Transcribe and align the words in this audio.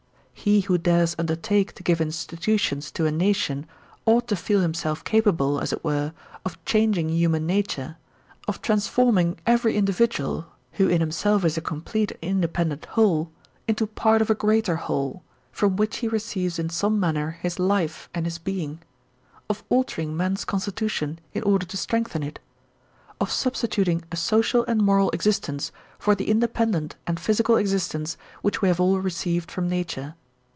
He 0.43 0.61
who 0.61 0.79
dares 0.79 1.15
undertake 1.19 1.73
to 1.75 1.83
give 1.83 2.01
institutions 2.01 2.89
to 2.93 3.05
a 3.05 3.11
nation 3.11 3.67
ought 4.07 4.27
to 4.29 4.35
feel 4.35 4.61
himself 4.61 5.03
capable, 5.03 5.59
as 5.61 5.71
it 5.71 5.83
were, 5.83 6.13
of 6.43 6.57
changing 6.65 7.09
human 7.09 7.45
nature; 7.45 7.97
of 8.47 8.59
transforming 8.59 9.37
every 9.45 9.75
individual, 9.77 10.47
who 10.71 10.87
in 10.87 10.99
himself 10.99 11.45
is 11.45 11.57
a 11.57 11.61
complete 11.61 12.13
and 12.13 12.21
independent 12.23 12.85
whole, 12.85 13.29
into 13.67 13.85
part 13.85 14.19
of 14.19 14.31
a 14.31 14.33
greater 14.33 14.77
whole, 14.77 15.21
from 15.51 15.75
which 15.75 15.97
he 15.97 16.07
receives 16.07 16.57
in 16.57 16.69
some 16.71 16.99
man 16.99 17.13
ner 17.13 17.31
his 17.39 17.59
life 17.59 18.09
and 18.11 18.25
his 18.25 18.39
being; 18.39 18.81
of 19.47 19.63
altering 19.69 20.17
man's 20.17 20.43
constitution 20.43 21.19
in 21.35 21.43
order 21.43 21.67
to 21.67 21.77
strengthen 21.77 22.23
it; 22.23 22.39
of 23.19 23.29
substituting 23.31 24.01
a 24.11 24.15
social 24.17 24.65
and 24.65 24.81
moral 24.81 25.11
existence 25.11 25.71
for 25.99 26.15
the 26.15 26.31
independent 26.31 26.95
and 27.05 27.19
physical 27.19 27.57
exist 27.57 27.93
ence 27.93 28.17
which 28.41 28.59
we 28.63 28.67
have 28.69 28.81
aU 28.81 28.95
received 28.97 29.51
from 29.51 29.69
nature. 29.69 30.15